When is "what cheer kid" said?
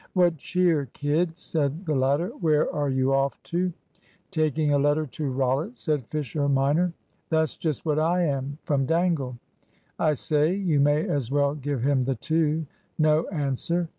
0.13-1.37